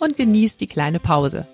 [0.00, 1.46] und genieß die kleine Pause.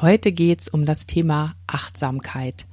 [0.00, 2.66] Heute geht's um das Thema Achtsamkeit.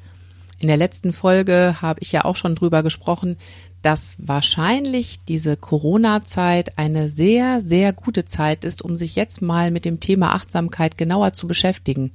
[0.58, 3.38] In der letzten Folge habe ich ja auch schon drüber gesprochen,
[3.81, 9.86] dass wahrscheinlich diese Corona-Zeit eine sehr, sehr gute Zeit ist, um sich jetzt mal mit
[9.86, 12.12] dem Thema Achtsamkeit genauer zu beschäftigen.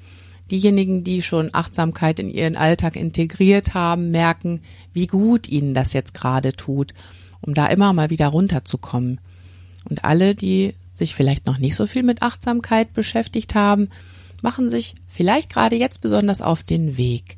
[0.51, 4.61] Diejenigen, die schon Achtsamkeit in ihren Alltag integriert haben, merken,
[4.93, 6.93] wie gut ihnen das jetzt gerade tut,
[7.41, 9.21] um da immer mal wieder runterzukommen.
[9.89, 13.89] Und alle, die sich vielleicht noch nicht so viel mit Achtsamkeit beschäftigt haben,
[14.43, 17.37] machen sich vielleicht gerade jetzt besonders auf den Weg.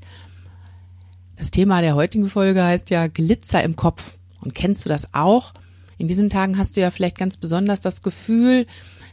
[1.37, 4.19] Das Thema der heutigen Folge heißt ja Glitzer im Kopf.
[4.41, 5.53] Und kennst du das auch?
[5.99, 8.67] In diesen Tagen hast du ja vielleicht ganz besonders das Gefühl,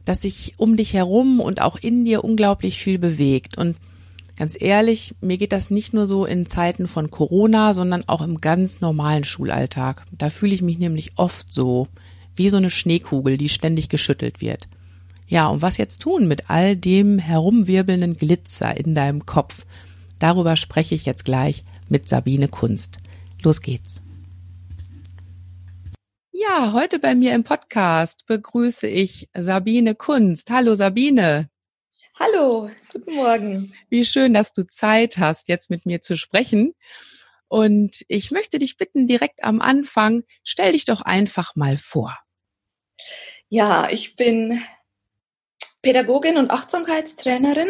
[0.06, 3.58] dass sich um dich herum und auch in dir unglaublich viel bewegt.
[3.58, 3.78] Und
[4.36, 8.42] ganz ehrlich, mir geht das nicht nur so in Zeiten von Corona, sondern auch im
[8.42, 10.04] ganz normalen Schulalltag.
[10.12, 11.88] Da fühle ich mich nämlich oft so,
[12.36, 14.68] wie so eine Schneekugel, die ständig geschüttelt wird.
[15.28, 19.66] Ja, und was jetzt tun mit all dem herumwirbelnden Glitzer in deinem Kopf?
[20.20, 22.98] Darüber spreche ich jetzt gleich mit Sabine Kunst.
[23.42, 24.03] Los geht's.
[26.44, 30.50] Ja, heute bei mir im Podcast begrüße ich Sabine Kunst.
[30.50, 31.50] Hallo Sabine.
[32.20, 33.74] Hallo, guten Morgen.
[33.90, 36.74] Wie schön, dass du Zeit hast, jetzt mit mir zu sprechen.
[37.48, 42.18] Und ich möchte dich bitten, direkt am Anfang, stell dich doch einfach mal vor.
[43.48, 44.62] Ja, ich bin
[45.82, 47.70] Pädagogin und Achtsamkeitstrainerin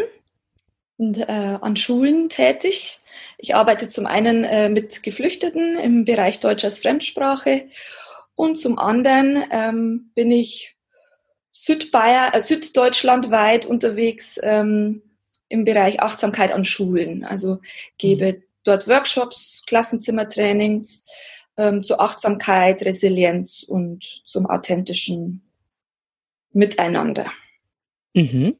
[0.97, 3.01] und äh, an Schulen tätig.
[3.37, 7.69] Ich arbeite zum einen äh, mit Geflüchteten im Bereich Deutsch als Fremdsprache
[8.35, 10.75] und zum anderen ähm, bin ich
[11.51, 15.03] Südbayer, äh, süddeutschlandweit unterwegs ähm,
[15.49, 17.23] im Bereich Achtsamkeit an Schulen.
[17.23, 17.59] Also
[17.97, 18.43] gebe mhm.
[18.63, 21.05] dort Workshops, Klassenzimmertrainings
[21.57, 25.43] ähm, zur Achtsamkeit, Resilienz und zum authentischen
[26.51, 27.31] Miteinander.
[28.15, 28.55] Mhm.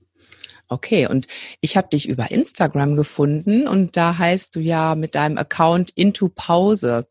[0.70, 1.28] Okay, und
[1.62, 6.30] ich habe dich über Instagram gefunden und da heißt du ja mit deinem Account Into
[6.30, 7.08] Pause.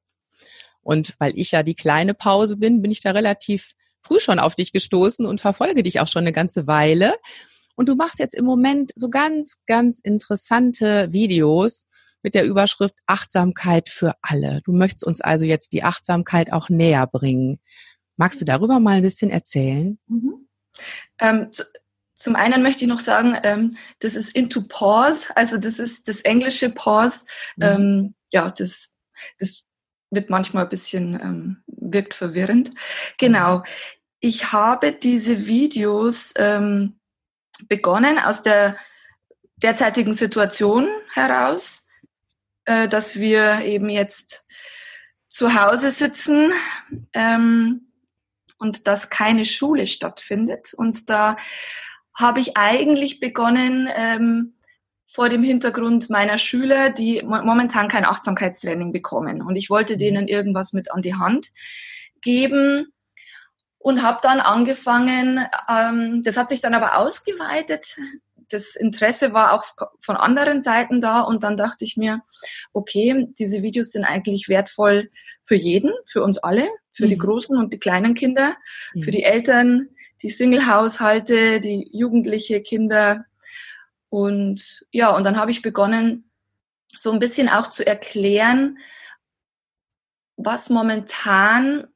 [0.82, 4.56] Und weil ich ja die kleine Pause bin, bin ich da relativ früh schon auf
[4.56, 7.15] dich gestoßen und verfolge dich auch schon eine ganze Weile.
[7.75, 11.87] Und du machst jetzt im Moment so ganz, ganz interessante Videos
[12.22, 14.60] mit der Überschrift Achtsamkeit für alle.
[14.65, 17.60] Du möchtest uns also jetzt die Achtsamkeit auch näher bringen.
[18.16, 19.98] Magst du darüber mal ein bisschen erzählen?
[20.06, 20.48] Mhm.
[21.19, 21.50] Ähm,
[22.16, 26.21] zum einen möchte ich noch sagen, ähm, das ist into pause, also das ist das
[26.21, 27.26] englische pause.
[27.56, 27.62] Mhm.
[27.62, 28.94] Ähm, ja, das,
[29.38, 29.65] das
[30.12, 32.70] wird manchmal ein bisschen, ähm, wirkt verwirrend.
[33.18, 33.64] Genau.
[34.20, 37.00] Ich habe diese Videos ähm,
[37.68, 38.76] begonnen aus der
[39.56, 41.86] derzeitigen Situation heraus,
[42.66, 44.46] äh, dass wir eben jetzt
[45.28, 46.52] zu Hause sitzen
[47.14, 47.92] ähm,
[48.58, 50.74] und dass keine Schule stattfindet.
[50.74, 51.36] Und da
[52.14, 54.54] habe ich eigentlich begonnen ähm,
[55.12, 59.42] vor dem Hintergrund meiner Schüler, die momentan kein Achtsamkeitstraining bekommen.
[59.42, 59.98] Und ich wollte mhm.
[59.98, 61.48] denen irgendwas mit an die Hand
[62.22, 62.92] geben
[63.78, 67.96] und habe dann angefangen, ähm, das hat sich dann aber ausgeweitet.
[68.48, 69.64] Das Interesse war auch
[70.00, 72.20] von anderen Seiten da und dann dachte ich mir,
[72.72, 75.10] okay, diese Videos sind eigentlich wertvoll
[75.42, 77.10] für jeden, für uns alle, für mhm.
[77.10, 78.56] die großen und die kleinen Kinder,
[78.94, 79.02] mhm.
[79.02, 79.88] für die Eltern,
[80.22, 83.24] die Single-Haushalte, die jugendliche Kinder.
[84.12, 86.30] Und ja, und dann habe ich begonnen,
[86.94, 88.76] so ein bisschen auch zu erklären,
[90.36, 91.88] was momentan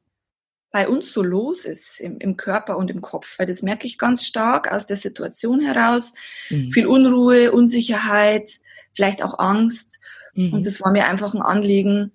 [0.71, 3.39] bei uns so los ist im, im Körper und im Kopf.
[3.39, 6.15] Weil das merke ich ganz stark aus der Situation heraus.
[6.49, 6.73] Mhm.
[6.73, 8.51] Viel Unruhe, Unsicherheit,
[8.95, 10.01] vielleicht auch Angst.
[10.33, 10.55] Mhm.
[10.55, 12.13] Und es war mir einfach ein Anliegen,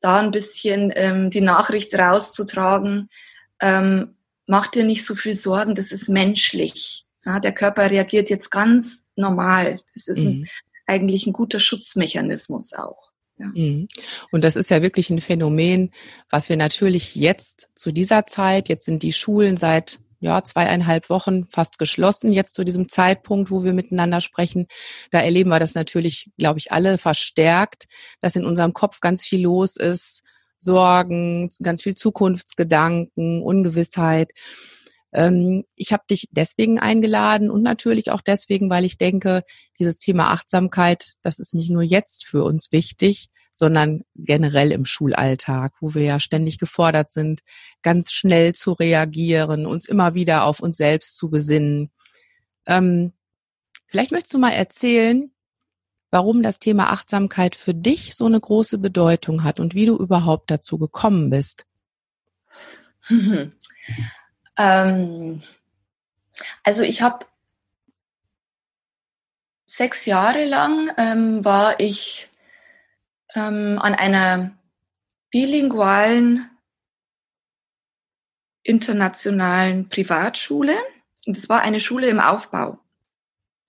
[0.00, 3.10] da ein bisschen ähm, die Nachricht rauszutragen,
[3.58, 4.14] ähm,
[4.46, 7.06] mach dir nicht so viel Sorgen, das ist menschlich.
[7.24, 9.80] Ja, der Körper reagiert jetzt ganz normal.
[9.94, 10.48] Das ist ein, mhm.
[10.86, 13.10] eigentlich ein guter Schutzmechanismus auch.
[13.38, 13.46] Ja.
[13.46, 13.88] Mhm.
[14.30, 15.92] Und das ist ja wirklich ein Phänomen,
[16.30, 21.48] was wir natürlich jetzt zu dieser Zeit, jetzt sind die Schulen seit ja, zweieinhalb Wochen
[21.48, 24.66] fast geschlossen, jetzt zu diesem Zeitpunkt, wo wir miteinander sprechen.
[25.10, 27.86] Da erleben wir das natürlich, glaube ich, alle verstärkt,
[28.20, 30.22] dass in unserem Kopf ganz viel los ist,
[30.58, 34.30] Sorgen, ganz viel Zukunftsgedanken, Ungewissheit.
[35.12, 39.44] Ähm, ich habe dich deswegen eingeladen und natürlich auch deswegen, weil ich denke,
[39.78, 45.74] dieses Thema Achtsamkeit, das ist nicht nur jetzt für uns wichtig, sondern generell im Schulalltag,
[45.80, 47.42] wo wir ja ständig gefordert sind,
[47.82, 51.90] ganz schnell zu reagieren, uns immer wieder auf uns selbst zu besinnen.
[52.66, 53.12] Ähm,
[53.86, 55.30] vielleicht möchtest du mal erzählen,
[56.10, 60.50] warum das Thema Achtsamkeit für dich so eine große Bedeutung hat und wie du überhaupt
[60.50, 61.66] dazu gekommen bist.
[64.60, 65.42] Ähm,
[66.62, 67.24] also ich habe
[69.66, 72.28] sechs Jahre lang ähm, war ich
[73.34, 74.52] ähm, an einer
[75.30, 76.50] bilingualen
[78.62, 80.76] internationalen Privatschule.
[81.24, 82.78] Und es war eine Schule im Aufbau.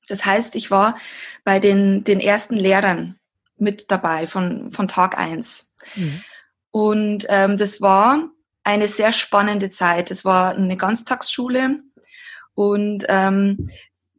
[0.08, 0.98] Das heißt, ich war
[1.46, 3.18] bei den, den ersten Lehrern
[3.56, 5.72] mit dabei von, von Tag eins.
[5.96, 6.24] Mhm.
[6.72, 8.30] Und ähm, das war
[8.64, 10.12] eine sehr spannende Zeit.
[10.12, 11.80] Es war eine Ganztagsschule
[12.54, 13.70] und ähm,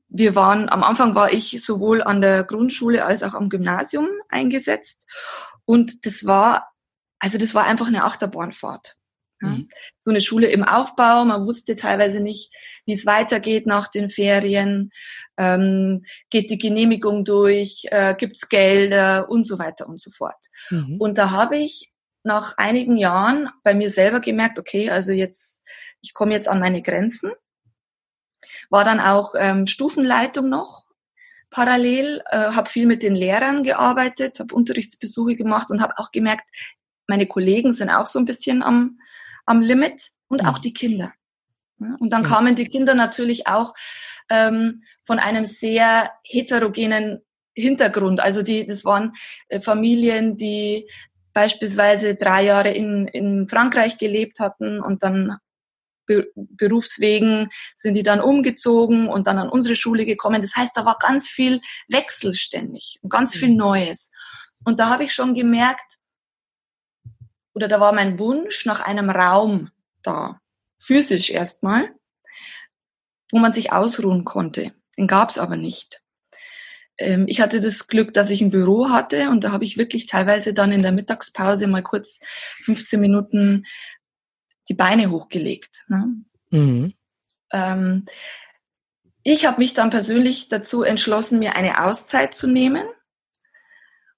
[0.08, 5.06] wir waren, am Anfang war ich sowohl an der Grundschule als auch am Gymnasium eingesetzt
[5.64, 6.72] und das war,
[7.18, 8.96] also das war einfach eine Achterbahnfahrt.
[9.40, 9.48] Ja.
[9.48, 9.68] Mhm.
[10.00, 12.52] So eine Schule im Aufbau, man wusste teilweise nicht,
[12.86, 14.90] wie es weitergeht nach den Ferien,
[15.36, 20.36] ähm, geht die Genehmigung durch, äh, gibt's Gelder und so weiter und so fort.
[20.70, 20.96] Mhm.
[20.98, 21.91] Und da habe ich
[22.24, 25.64] nach einigen Jahren bei mir selber gemerkt, okay, also jetzt,
[26.00, 27.32] ich komme jetzt an meine Grenzen.
[28.70, 30.84] War dann auch ähm, Stufenleitung noch
[31.50, 36.44] parallel, äh, habe viel mit den Lehrern gearbeitet, habe Unterrichtsbesuche gemacht und habe auch gemerkt,
[37.06, 38.98] meine Kollegen sind auch so ein bisschen am,
[39.44, 40.62] am Limit und auch mhm.
[40.62, 41.12] die Kinder.
[41.98, 43.74] Und dann kamen die Kinder natürlich auch
[44.28, 47.22] ähm, von einem sehr heterogenen
[47.54, 48.20] Hintergrund.
[48.20, 49.14] Also die, das waren
[49.48, 50.88] äh, Familien, die
[51.32, 55.38] beispielsweise drei Jahre in, in Frankreich gelebt hatten und dann
[56.06, 60.42] be berufswegen sind die dann umgezogen und dann an unsere Schule gekommen.
[60.42, 63.56] Das heißt, da war ganz viel wechselständig und ganz viel mhm.
[63.56, 64.12] Neues.
[64.64, 65.98] Und da habe ich schon gemerkt,
[67.54, 69.70] oder da war mein Wunsch nach einem Raum
[70.02, 70.40] da,
[70.78, 71.94] physisch erstmal,
[73.30, 74.72] wo man sich ausruhen konnte.
[74.98, 76.01] Den gab es aber nicht
[76.98, 80.06] ähm, ich hatte das Glück, dass ich ein Büro hatte und da habe ich wirklich
[80.06, 82.20] teilweise dann in der Mittagspause mal kurz
[82.64, 83.64] 15 Minuten
[84.68, 85.84] die Beine hochgelegt.
[85.88, 86.14] Ne?
[86.50, 86.94] Mhm.
[87.50, 88.06] Ähm,
[89.24, 92.84] ich habe mich dann persönlich dazu entschlossen, mir eine Auszeit zu nehmen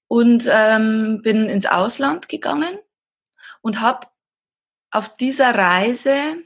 [0.08, 2.78] und ähm, bin ins Ausland gegangen
[3.60, 4.06] und habe
[4.90, 6.36] auf dieser Reise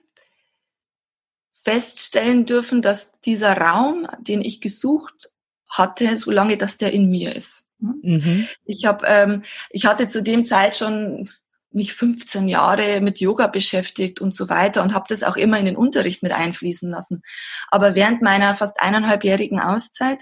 [1.63, 5.31] feststellen dürfen, dass dieser Raum, den ich gesucht
[5.69, 7.65] hatte, solange dass der in mir ist.
[7.79, 8.49] Mhm.
[8.65, 11.31] Ich habe, ähm, ich hatte zu dem Zeit schon
[11.71, 15.67] mich 15 Jahre mit Yoga beschäftigt und so weiter und habe das auch immer in
[15.67, 17.23] den Unterricht mit einfließen lassen.
[17.71, 20.19] Aber während meiner fast eineinhalbjährigen Auszeit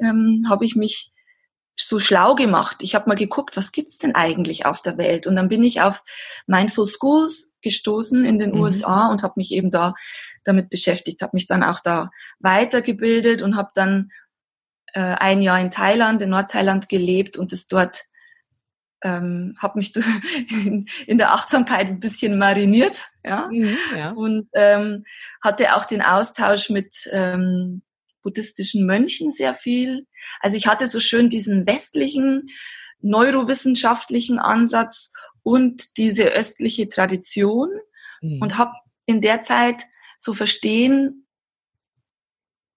[0.00, 1.12] ähm, habe ich mich
[1.78, 2.78] so schlau gemacht.
[2.80, 5.26] Ich habe mal geguckt, was gibt's denn eigentlich auf der Welt?
[5.26, 6.02] Und dann bin ich auf
[6.46, 8.60] Mindful Schools gestoßen in den mhm.
[8.60, 9.94] USA und habe mich eben da
[10.44, 14.10] damit beschäftigt, habe mich dann auch da weitergebildet und habe dann
[14.96, 18.04] äh, ein Jahr in Thailand, in Nordthailand gelebt und es dort
[19.04, 19.94] ähm, habe mich
[20.50, 24.10] in, in, der Achtsamkeit ein bisschen mariniert, ja, mhm, ja.
[24.12, 25.04] und ähm,
[25.42, 27.82] hatte auch den Austausch mit ähm,
[28.22, 30.06] buddhistischen Mönchen sehr viel.
[30.40, 32.48] Also ich hatte so schön diesen westlichen
[33.02, 35.12] neurowissenschaftlichen Ansatz
[35.42, 37.68] und diese östliche Tradition
[38.22, 38.40] mhm.
[38.40, 38.72] und habe
[39.04, 39.82] in der Zeit
[40.18, 41.25] so verstehen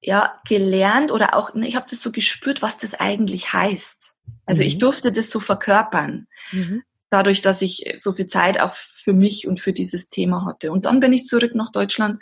[0.01, 4.13] ja gelernt oder auch, ne, ich habe das so gespürt, was das eigentlich heißt.
[4.45, 4.67] Also mhm.
[4.67, 6.83] ich durfte das so verkörpern, mhm.
[7.09, 10.71] dadurch, dass ich so viel Zeit auch für mich und für dieses Thema hatte.
[10.71, 12.19] Und dann bin ich zurück nach Deutschland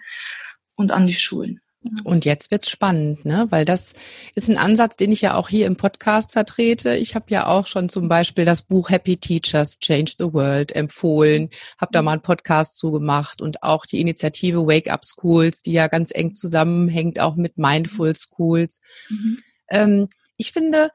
[0.76, 1.62] und an die Schulen.
[2.04, 3.48] Und jetzt wird's spannend, ne?
[3.50, 3.94] Weil das
[4.36, 6.96] ist ein Ansatz, den ich ja auch hier im Podcast vertrete.
[6.96, 11.50] Ich habe ja auch schon zum Beispiel das Buch Happy Teachers Change the World empfohlen,
[11.78, 15.88] habe da mal einen Podcast zugemacht und auch die Initiative Wake Up Schools, die ja
[15.88, 18.80] ganz eng zusammenhängt, auch mit Mindful Schools.
[19.10, 19.40] Mhm.
[19.70, 20.92] Ähm, ich finde,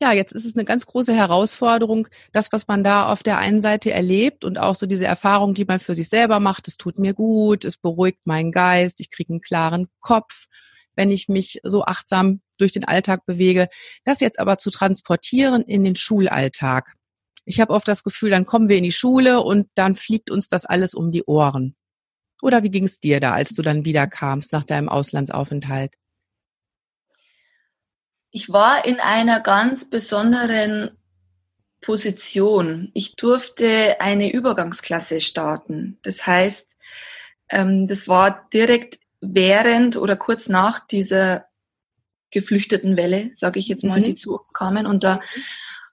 [0.00, 3.60] ja, jetzt ist es eine ganz große Herausforderung, das, was man da auf der einen
[3.60, 6.98] Seite erlebt und auch so diese Erfahrung, die man für sich selber macht, es tut
[6.98, 10.46] mir gut, es beruhigt meinen Geist, ich kriege einen klaren Kopf,
[10.96, 13.68] wenn ich mich so achtsam durch den Alltag bewege,
[14.04, 16.94] das jetzt aber zu transportieren in den Schulalltag.
[17.44, 20.48] Ich habe oft das Gefühl, dann kommen wir in die Schule und dann fliegt uns
[20.48, 21.76] das alles um die Ohren.
[22.42, 25.94] Oder wie ging es dir da, als du dann wieder kamst nach deinem Auslandsaufenthalt?
[28.34, 30.90] Ich war in einer ganz besonderen
[31.80, 32.90] Position.
[32.92, 36.00] Ich durfte eine Übergangsklasse starten.
[36.02, 36.72] Das heißt,
[37.50, 41.44] ähm, das war direkt während oder kurz nach dieser
[42.32, 44.04] geflüchteten Welle, sage ich jetzt mal, mhm.
[44.04, 44.88] die zu uns kamen.
[44.88, 45.20] Und da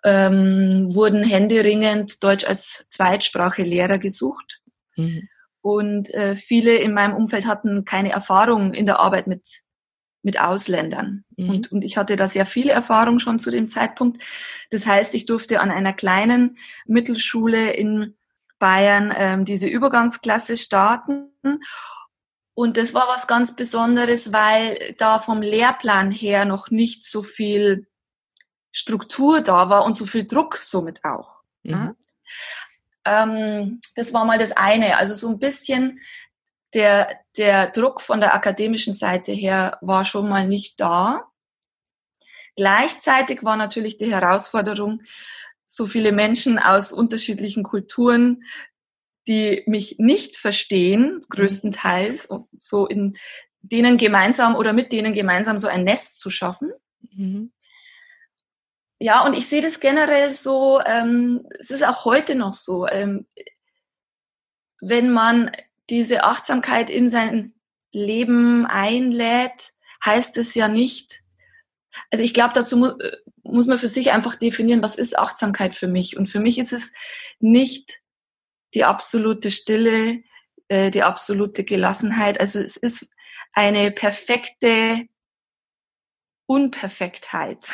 [0.03, 4.61] ähm, wurden händeringend Deutsch als Zweitsprache Lehrer gesucht.
[4.95, 5.29] Mhm.
[5.61, 9.43] Und äh, viele in meinem Umfeld hatten keine Erfahrung in der Arbeit mit,
[10.23, 11.23] mit Ausländern.
[11.37, 11.49] Mhm.
[11.49, 14.21] Und, und ich hatte da sehr viele Erfahrungen schon zu dem Zeitpunkt.
[14.69, 18.15] Das heißt, ich durfte an einer kleinen Mittelschule in
[18.59, 21.31] Bayern ähm, diese Übergangsklasse starten.
[22.53, 27.87] Und das war was ganz Besonderes, weil da vom Lehrplan her noch nicht so viel
[28.71, 31.41] Struktur da war und so viel Druck somit auch.
[31.63, 31.71] Mhm.
[31.71, 31.95] Ja.
[33.03, 34.97] Ähm, das war mal das eine.
[34.97, 35.99] Also so ein bisschen
[36.73, 41.27] der, der Druck von der akademischen Seite her war schon mal nicht da.
[42.55, 45.01] Gleichzeitig war natürlich die Herausforderung,
[45.65, 48.43] so viele Menschen aus unterschiedlichen Kulturen,
[49.27, 51.21] die mich nicht verstehen, mhm.
[51.29, 53.17] größtenteils, so in
[53.61, 56.71] denen gemeinsam oder mit denen gemeinsam so ein Nest zu schaffen.
[57.13, 57.51] Mhm.
[58.99, 63.27] Ja, und ich sehe das generell so, ähm, es ist auch heute noch so, ähm,
[64.79, 65.51] wenn man
[65.91, 67.53] diese Achtsamkeit in sein
[67.91, 71.21] Leben einlädt, heißt es ja nicht,
[72.09, 72.91] also ich glaube, dazu mu
[73.43, 76.15] muss man für sich einfach definieren, was ist Achtsamkeit für mich.
[76.15, 76.93] Und für mich ist es
[77.39, 77.99] nicht
[78.73, 80.23] die absolute Stille,
[80.67, 82.39] äh, die absolute Gelassenheit.
[82.39, 83.09] Also es ist
[83.51, 85.07] eine perfekte
[86.45, 87.65] Unperfektheit.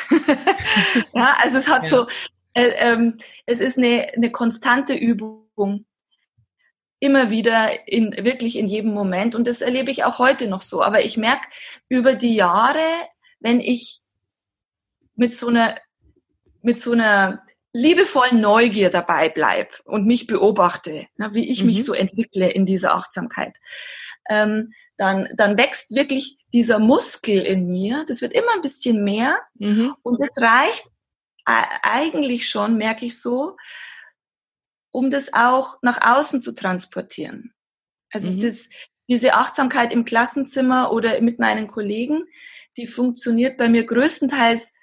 [1.14, 1.90] ja, also es hat ja.
[1.90, 2.06] so,
[2.54, 5.84] äh, ähm, es ist eine, eine konstante Übung.
[7.00, 9.34] Immer wieder in, wirklich in jedem Moment.
[9.34, 10.82] Und das erlebe ich auch heute noch so.
[10.82, 11.46] Aber ich merke
[11.88, 12.82] über die Jahre,
[13.40, 14.00] wenn ich
[15.14, 15.76] mit so einer,
[16.62, 21.66] mit so einer liebevollen Neugier dabei bleibe und mich beobachte, ne, wie ich mhm.
[21.66, 23.56] mich so entwickle in dieser Achtsamkeit,
[24.28, 28.04] ähm, dann, dann wächst wirklich dieser Muskel in mir.
[28.08, 29.38] Das wird immer ein bisschen mehr.
[29.54, 29.94] Mhm.
[30.02, 30.86] Und das reicht
[31.44, 33.56] eigentlich schon, merke ich so,
[34.90, 37.52] um das auch nach außen zu transportieren.
[38.12, 38.40] Also mhm.
[38.40, 38.68] das,
[39.08, 42.24] diese Achtsamkeit im Klassenzimmer oder mit meinen Kollegen,
[42.76, 44.74] die funktioniert bei mir größtenteils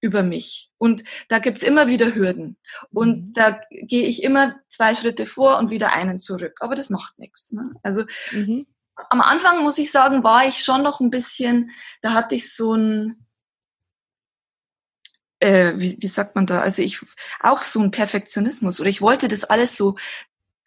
[0.00, 0.70] über mich.
[0.78, 2.56] Und da gibt's immer wieder Hürden.
[2.90, 3.32] Und mhm.
[3.34, 6.56] da gehe ich immer zwei Schritte vor und wieder einen zurück.
[6.60, 7.52] Aber das macht nichts.
[7.52, 7.74] Ne?
[7.82, 8.66] Also mhm
[9.08, 11.70] am Anfang muss ich sagen, war ich schon noch ein bisschen,
[12.02, 13.26] da hatte ich so ein,
[15.40, 17.00] äh, wie, wie sagt man da, also ich
[17.40, 19.96] auch so ein Perfektionismus oder ich wollte das alles so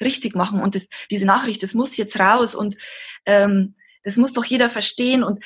[0.02, 2.78] richtig machen und das, diese Nachricht, das muss jetzt raus und
[3.26, 5.44] ähm, das muss doch jeder verstehen und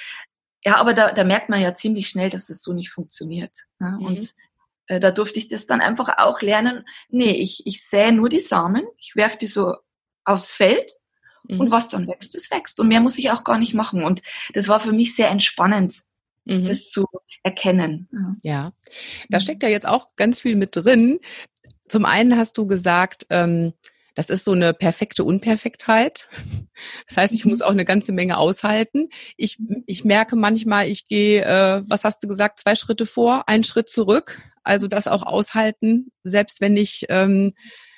[0.64, 3.52] ja, aber da, da merkt man ja ziemlich schnell, dass das so nicht funktioniert.
[3.80, 3.98] Ne?
[4.00, 4.06] Mhm.
[4.06, 4.34] Und
[4.88, 6.84] äh, da durfte ich das dann einfach auch lernen.
[7.10, 9.76] Nee, ich, ich sähe nur die Samen, ich werfe die so
[10.26, 10.92] aufs Feld
[11.48, 11.62] Mhm.
[11.62, 12.80] Und was dann wächst, das wächst.
[12.80, 14.04] Und mehr muss ich auch gar nicht machen.
[14.04, 14.22] Und
[14.54, 15.96] das war für mich sehr entspannend,
[16.48, 16.66] mhm.
[16.66, 17.06] das zu
[17.44, 18.10] erkennen.
[18.44, 18.74] Ja.
[19.30, 21.20] da steckt ja jetzt auch ganz viel mit drin.
[21.88, 23.74] Zum einen hast du gesagt, ähm,
[24.18, 26.28] das ist so eine perfekte Unperfektheit.
[27.08, 27.66] Das heißt, ich muss mhm.
[27.66, 29.10] auch eine ganze Menge aushalten.
[29.38, 33.64] Ich, ich merke manchmal, ich gehe, äh, was hast du gesagt, zwei Schritte vor, einen
[33.64, 34.42] Schritt zurück.
[34.64, 37.54] Also das auch aushalten, selbst wenn ich ähm,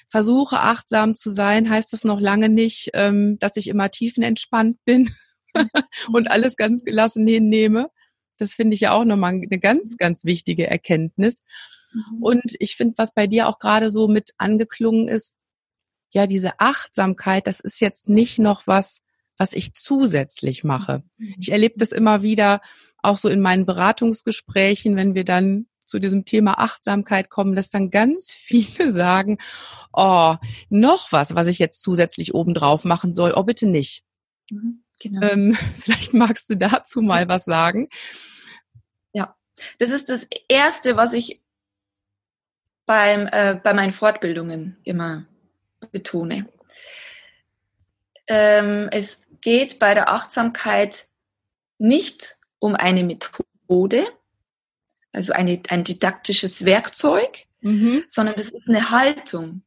[0.10, 5.12] versuche achtsam zu sein, heißt das noch lange nicht, ähm, dass ich immer tiefenentspannt bin
[6.12, 7.89] und alles ganz gelassen hinnehme.
[8.41, 11.43] Das finde ich ja auch nochmal eine ganz, ganz wichtige Erkenntnis.
[11.93, 12.24] Mhm.
[12.24, 15.36] Und ich finde, was bei dir auch gerade so mit angeklungen ist,
[16.12, 19.01] ja, diese Achtsamkeit, das ist jetzt nicht noch was,
[19.38, 21.03] was ich zusätzlich mache.
[21.17, 21.36] Mhm.
[21.39, 22.62] Ich erlebe das immer wieder
[23.01, 27.89] auch so in meinen Beratungsgesprächen, wenn wir dann zu diesem Thema Achtsamkeit kommen, dass dann
[27.89, 29.38] ganz viele sagen,
[29.93, 30.36] oh,
[30.69, 34.03] noch was, was ich jetzt zusätzlich obendrauf machen soll, oh bitte nicht.
[34.51, 35.27] Mhm, genau.
[35.27, 37.89] Ähm, vielleicht magst du dazu mal was sagen.
[39.13, 39.36] Ja,
[39.79, 41.41] das ist das Erste, was ich
[42.86, 45.25] beim, äh, bei meinen Fortbildungen immer
[45.91, 46.48] betone.
[48.27, 51.08] Ähm, es geht bei der Achtsamkeit
[51.77, 54.06] nicht um eine Methode,
[55.12, 58.03] also eine, ein didaktisches Werkzeug, mhm.
[58.08, 59.63] sondern das ist eine Haltung.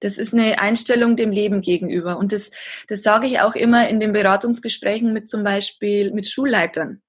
[0.00, 2.18] Das ist eine Einstellung dem Leben gegenüber.
[2.18, 2.50] Und das,
[2.88, 7.02] das sage ich auch immer in den Beratungsgesprächen mit zum Beispiel mit Schulleitern.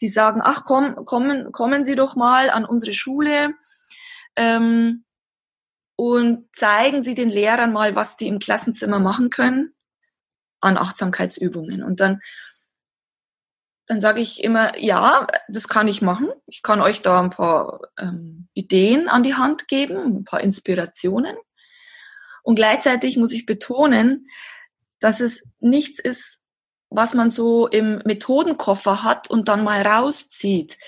[0.00, 3.54] Die sagen, ach komm, kommen, kommen Sie doch mal an unsere Schule
[4.36, 5.04] ähm,
[5.96, 9.74] und zeigen Sie den Lehrern mal, was die im Klassenzimmer machen können
[10.60, 11.82] an Achtsamkeitsübungen.
[11.82, 12.20] Und dann
[13.88, 16.28] dann sage ich immer, ja, das kann ich machen.
[16.46, 21.34] Ich kann euch da ein paar ähm, Ideen an die Hand geben, ein paar Inspirationen.
[22.48, 24.30] Und gleichzeitig muss ich betonen,
[25.00, 26.40] dass es nichts ist,
[26.88, 30.78] was man so im Methodenkoffer hat und dann mal rauszieht.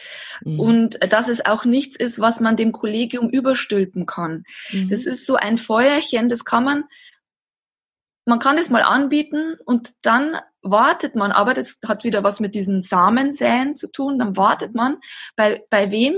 [0.42, 0.58] Mhm.
[0.58, 4.44] Und dass es auch nichts ist, was man dem Kollegium überstülpen kann.
[4.70, 4.88] Mhm.
[4.88, 6.84] Das ist so ein Feuerchen, das kann man,
[8.24, 12.54] man kann das mal anbieten und dann wartet man, aber das hat wieder was mit
[12.54, 14.96] diesen Samensäen zu tun, dann wartet man,
[15.36, 16.14] bei, bei wem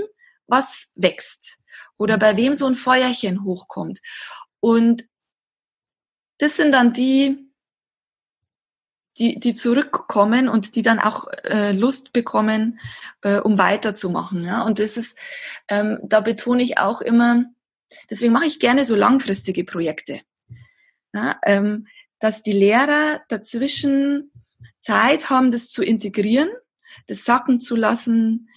[0.47, 1.59] was wächst
[1.97, 3.99] oder bei wem so ein Feuerchen hochkommt.
[4.61, 5.03] Und
[6.43, 7.37] das sind dann die,
[9.17, 12.79] die, die zurückkommen und die dann auch äh, Lust bekommen,
[13.21, 14.43] äh, um weiterzumachen.
[14.43, 14.63] Ja?
[14.63, 15.17] Und das ist,
[15.69, 17.45] ähm, da betone ich auch immer,
[18.09, 20.19] deswegen mache ich gerne so langfristige Projekte.
[21.13, 21.39] Ja?
[21.43, 21.87] Ähm,
[22.19, 24.31] dass die Lehrer dazwischen
[24.81, 26.49] Zeit haben, das zu integrieren,
[27.07, 28.49] das sacken zu lassen,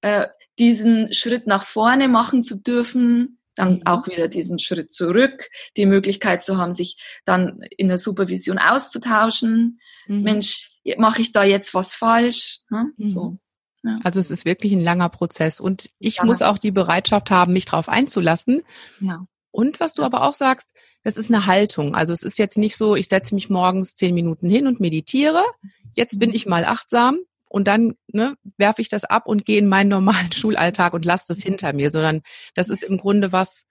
[0.00, 3.86] äh, diesen Schritt nach vorne machen zu dürfen, dann mhm.
[3.86, 9.80] auch wieder diesen Schritt zurück, die Möglichkeit zu haben, sich dann in der Supervision auszutauschen.
[10.06, 10.22] Mhm.
[10.22, 12.60] Mensch, mache ich da jetzt was falsch?
[12.70, 12.92] Ne?
[12.96, 13.08] Mhm.
[13.08, 13.38] So.
[13.82, 13.98] Ja.
[14.02, 16.24] Also es ist wirklich ein langer Prozess und ich ja.
[16.24, 18.62] muss auch die Bereitschaft haben, mich darauf einzulassen.
[19.00, 19.26] Ja.
[19.50, 21.94] Und was du aber auch sagst, das ist eine Haltung.
[21.94, 25.44] Also es ist jetzt nicht so, ich setze mich morgens zehn Minuten hin und meditiere.
[25.92, 26.36] Jetzt bin mhm.
[26.36, 27.18] ich mal achtsam,
[27.54, 31.26] und dann ne, werfe ich das ab und gehe in meinen normalen Schulalltag und lasse
[31.28, 32.22] das hinter mir, sondern
[32.56, 33.64] das ist im Grunde was,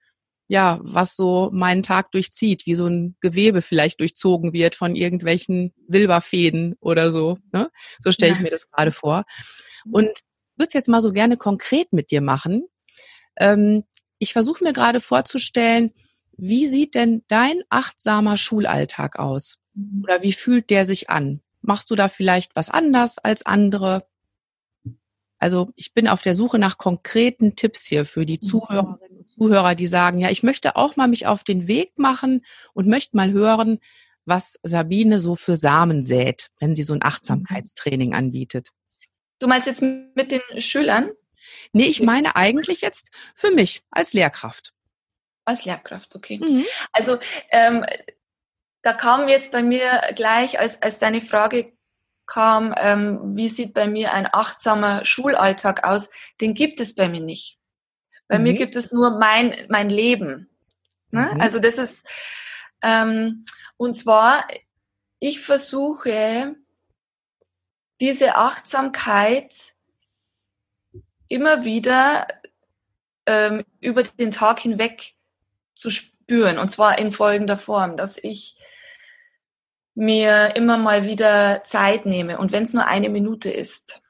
[0.48, 5.74] ja, was so meinen Tag durchzieht, wie so ein Gewebe vielleicht durchzogen wird von irgendwelchen
[5.84, 7.36] Silberfäden oder so.
[7.52, 7.70] Ne?
[7.98, 8.44] So stelle ich ja.
[8.44, 9.24] mir das gerade vor.
[9.92, 10.08] Und
[10.56, 12.66] würde es jetzt mal so gerne konkret mit dir machen.
[13.36, 13.84] Ähm,
[14.18, 15.92] ich versuche mir gerade vorzustellen,
[16.38, 19.58] wie sieht denn dein achtsamer Schulalltag aus?
[19.74, 20.04] Mhm.
[20.04, 21.42] Oder wie fühlt der sich an?
[21.66, 24.06] Machst du da vielleicht was anders als andere?
[25.38, 28.38] Also ich bin auf der Suche nach konkreten Tipps hier für die.
[28.38, 32.44] Zuhörerinnen und Zuhörer, die sagen, ja, ich möchte auch mal mich auf den Weg machen
[32.74, 33.78] und möchte mal hören,
[34.26, 37.06] was Sabine so für Samen sät, wenn sie so ein mhm.
[37.06, 38.70] Achtsamkeitstraining anbietet.
[39.38, 41.10] Du meinst jetzt mit den Schülern?
[41.72, 44.72] Nee, ich meine eigentlich jetzt für mich als Lehrkraft.
[45.46, 46.38] Als Lehrkraft, okay.
[46.38, 46.64] Mhm.
[46.92, 47.18] Also
[47.50, 47.84] ähm,
[48.84, 51.72] da kam jetzt bei mir gleich, als, als deine Frage
[52.26, 56.10] kam, ähm, wie sieht bei mir ein achtsamer Schulalltag aus,
[56.42, 57.58] den gibt es bei mir nicht.
[58.28, 58.44] Bei mhm.
[58.44, 60.50] mir gibt es nur mein, mein Leben.
[61.10, 61.30] Ne?
[61.32, 61.40] Mhm.
[61.40, 62.06] Also das ist,
[62.82, 63.46] ähm,
[63.78, 64.46] und zwar,
[65.18, 66.54] ich versuche,
[68.02, 69.74] diese Achtsamkeit
[71.28, 72.28] immer wieder
[73.24, 75.14] ähm, über den Tag hinweg
[75.74, 76.58] zu spüren.
[76.58, 78.58] Und zwar in folgender Form, dass ich
[79.94, 84.02] mir immer mal wieder Zeit nehme und wenn es nur eine Minute ist,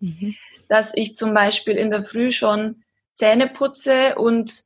[0.00, 0.34] mhm.
[0.68, 2.82] dass ich zum Beispiel in der Früh schon
[3.14, 4.64] Zähne putze und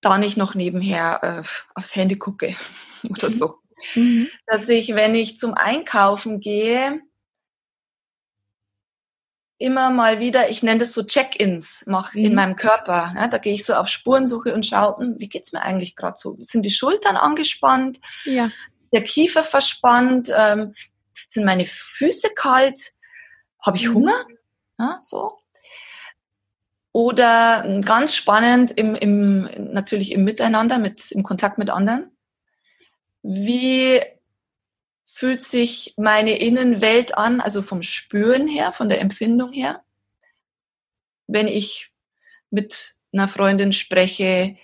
[0.00, 2.56] da nicht noch nebenher äh, aufs Handy gucke
[3.08, 3.56] oder so.
[3.94, 4.28] Mhm.
[4.46, 7.00] Dass ich, wenn ich zum Einkaufen gehe,
[9.60, 12.34] immer mal wieder, ich nenne das so Check-ins, mache in mhm.
[12.36, 13.12] meinem Körper.
[13.16, 16.16] Ja, da gehe ich so auf Spurensuche und schaue, hm, wie geht's mir eigentlich gerade
[16.16, 16.36] so?
[16.40, 18.00] Sind die Schultern angespannt?
[18.24, 18.52] Ja
[18.92, 20.74] der Kiefer verspannt, ähm,
[21.26, 22.92] sind meine Füße kalt,
[23.64, 23.94] habe ich mhm.
[23.94, 24.26] Hunger?
[24.78, 25.38] Ja, so.
[26.92, 32.10] Oder hm, ganz spannend im, im, natürlich im Miteinander, mit, im Kontakt mit anderen.
[33.22, 34.00] Wie
[35.04, 39.82] fühlt sich meine Innenwelt an, also vom Spüren her, von der Empfindung her,
[41.26, 41.92] wenn ich
[42.50, 44.56] mit einer Freundin spreche,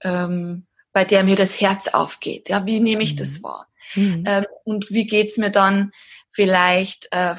[0.00, 0.65] ähm,
[0.96, 2.48] bei der mir das Herz aufgeht.
[2.48, 3.16] Ja, wie nehme ich mhm.
[3.18, 3.68] das wahr?
[3.96, 4.24] Mhm.
[4.26, 5.92] Ähm, und wie geht's mir dann
[6.32, 7.34] vielleicht äh,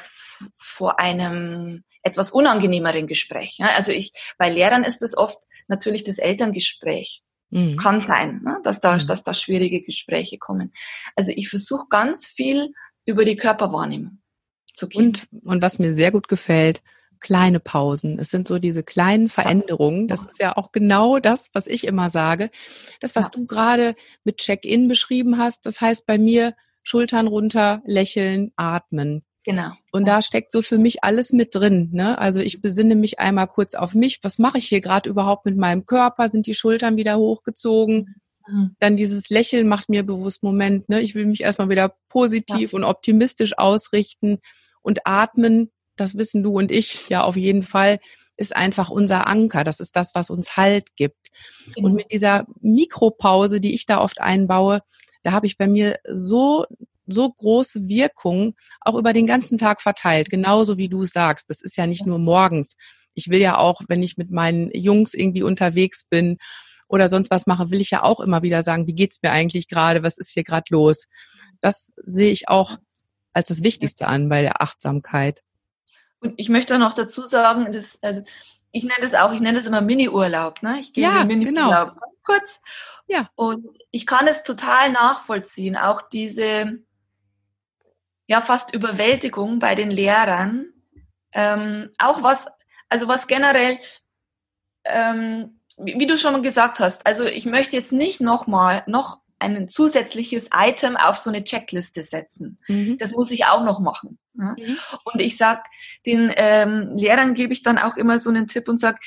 [0.59, 3.55] vor einem etwas unangenehmeren Gespräch?
[3.57, 3.69] Ja?
[3.69, 7.23] Also ich, bei Lehrern ist es oft natürlich das Elterngespräch.
[7.49, 7.77] Mhm.
[7.77, 8.59] Kann sein, ne?
[8.63, 9.07] dass, da, mhm.
[9.07, 10.71] dass da schwierige Gespräche kommen.
[11.15, 12.73] Also ich versuche ganz viel
[13.05, 14.21] über die Körperwahrnehmung
[14.75, 15.05] zu gehen.
[15.07, 16.83] Und, und was mir sehr gut gefällt,
[17.19, 18.19] kleine Pausen.
[18.19, 20.07] Es sind so diese kleinen Veränderungen.
[20.07, 22.49] Das ist ja auch genau das, was ich immer sage.
[22.99, 23.31] Das, was ja.
[23.33, 29.23] du gerade mit Check-in beschrieben hast, das heißt bei mir Schultern runter, lächeln, atmen.
[29.43, 29.71] Genau.
[29.93, 31.89] Und da steckt so für mich alles mit drin.
[31.93, 32.17] Ne?
[32.17, 34.19] Also ich besinne mich einmal kurz auf mich.
[34.21, 36.27] Was mache ich hier gerade überhaupt mit meinem Körper?
[36.27, 38.15] Sind die Schultern wieder hochgezogen?
[38.45, 38.75] Mhm.
[38.79, 40.89] Dann dieses Lächeln macht mir bewusst Moment.
[40.89, 40.99] Ne?
[41.01, 42.75] Ich will mich erstmal wieder positiv ja.
[42.77, 44.39] und optimistisch ausrichten
[44.81, 47.99] und atmen das wissen du und ich ja auf jeden Fall,
[48.37, 49.63] ist einfach unser Anker.
[49.63, 51.29] Das ist das, was uns Halt gibt.
[51.73, 51.87] Genau.
[51.87, 54.81] Und mit dieser Mikropause, die ich da oft einbaue,
[55.23, 56.65] da habe ich bei mir so
[57.07, 61.49] so große Wirkung, auch über den ganzen Tag verteilt, genauso wie du sagst.
[61.49, 62.75] Das ist ja nicht nur morgens.
[63.13, 66.37] Ich will ja auch, wenn ich mit meinen Jungs irgendwie unterwegs bin
[66.87, 69.67] oder sonst was mache, will ich ja auch immer wieder sagen, wie geht's mir eigentlich
[69.69, 71.05] gerade, was ist hier gerade los?
[71.61, 72.77] Das sehe ich auch
[73.33, 75.41] als das Wichtigste an bei der Achtsamkeit.
[76.19, 78.23] Und ich möchte noch dazu sagen, dass, also
[78.71, 80.79] ich nenne das auch, ich nenne das immer Mini-Urlaub, ne?
[80.79, 82.07] Ich gehe ja, in den Mini-Urlaub genau.
[82.23, 82.61] kurz.
[83.07, 83.29] Ja.
[83.35, 86.79] Und ich kann es total nachvollziehen, auch diese
[88.27, 90.67] ja fast Überwältigung bei den Lehrern.
[91.31, 92.47] Ähm, auch was,
[92.89, 93.79] also was generell,
[94.83, 99.67] ähm, wie, wie, du schon gesagt hast, also ich möchte jetzt nicht nochmal noch ein
[99.67, 102.59] zusätzliches Item auf so eine Checkliste setzen.
[102.67, 102.97] Mhm.
[102.97, 104.17] Das muss ich auch noch machen.
[104.33, 104.55] Ja?
[104.57, 104.77] Mhm.
[105.03, 105.65] Und ich sag
[106.05, 108.99] den ähm, Lehrern gebe ich dann auch immer so einen Tipp und sag,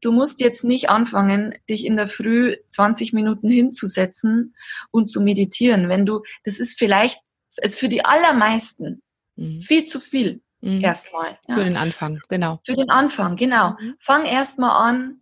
[0.00, 4.54] du musst jetzt nicht anfangen, dich in der Früh 20 Minuten hinzusetzen
[4.90, 5.88] und zu meditieren.
[5.88, 7.20] Wenn du, das ist vielleicht,
[7.56, 9.02] ist für die allermeisten
[9.36, 9.62] mhm.
[9.62, 10.42] viel zu viel.
[10.60, 10.82] Mhm.
[10.82, 11.38] Erstmal.
[11.48, 11.54] Ja.
[11.54, 12.60] Für den Anfang, genau.
[12.64, 13.70] Für den Anfang, genau.
[13.80, 13.96] Mhm.
[13.98, 15.20] Fang erstmal an,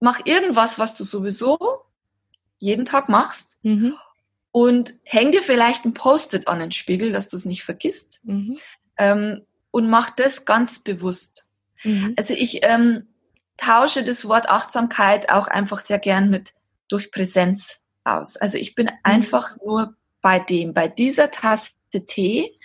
[0.00, 1.58] mach irgendwas, was du sowieso
[2.62, 3.58] jeden Tag machst.
[3.62, 3.94] Mhm.
[4.52, 8.20] Und häng dir vielleicht ein Post-it an den Spiegel, dass du es nicht vergisst.
[8.22, 8.58] Mhm.
[8.98, 11.48] Ähm, und mach das ganz bewusst.
[11.82, 12.14] Mhm.
[12.16, 13.08] Also ich ähm,
[13.56, 16.52] tausche das Wort Achtsamkeit auch einfach sehr gern mit
[16.88, 18.36] durch Präsenz aus.
[18.36, 18.92] Also ich bin mhm.
[19.02, 21.72] einfach nur bei dem, bei dieser Tasse
[22.06, 22.58] Tee.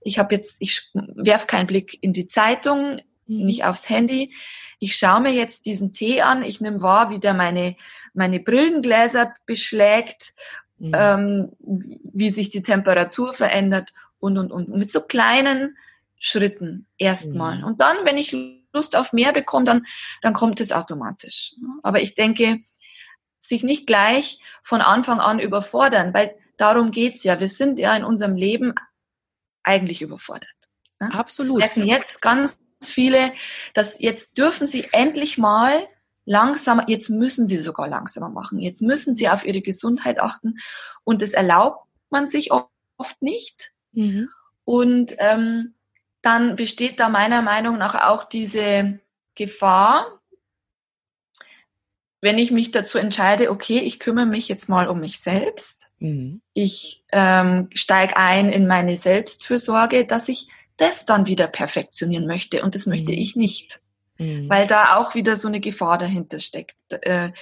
[0.00, 3.46] Ich habe jetzt, ich werf keinen Blick in die Zeitung, mhm.
[3.46, 4.34] nicht aufs Handy.
[4.78, 7.76] Ich schaue mir jetzt diesen Tee an, ich nehme wahr, wie der meine,
[8.14, 10.34] meine Brillengläser beschlägt,
[10.78, 10.92] mhm.
[10.94, 14.68] ähm, wie sich die Temperatur verändert und, und, und.
[14.68, 15.76] Mit so kleinen
[16.18, 17.58] Schritten erstmal.
[17.58, 17.64] Mhm.
[17.64, 18.36] Und dann, wenn ich
[18.72, 19.86] Lust auf mehr bekomme, dann,
[20.22, 21.54] dann kommt es automatisch.
[21.82, 22.60] Aber ich denke,
[23.40, 27.40] sich nicht gleich von Anfang an überfordern, weil darum geht's ja.
[27.40, 28.74] Wir sind ja in unserem Leben
[29.62, 30.50] eigentlich überfordert.
[31.00, 31.12] Ne?
[31.12, 31.62] Absolut.
[31.62, 32.58] Das merken jetzt ganz
[32.90, 33.32] viele,
[33.74, 35.86] dass jetzt dürfen sie endlich mal
[36.24, 40.58] langsamer, jetzt müssen sie sogar langsamer machen, jetzt müssen sie auf ihre Gesundheit achten
[41.04, 43.72] und das erlaubt man sich oft nicht.
[43.92, 44.28] Mhm.
[44.64, 45.74] Und ähm,
[46.22, 48.98] dann besteht da meiner Meinung nach auch diese
[49.36, 50.20] Gefahr,
[52.20, 56.40] wenn ich mich dazu entscheide, okay, ich kümmere mich jetzt mal um mich selbst, mhm.
[56.54, 62.62] ich ähm, steige ein in meine Selbstfürsorge, dass ich das dann wieder perfektionieren möchte.
[62.62, 63.18] Und das möchte mhm.
[63.18, 63.80] ich nicht.
[64.18, 64.48] Mhm.
[64.48, 66.76] Weil da auch wieder so eine Gefahr dahinter steckt.
[66.90, 67.32] Äh,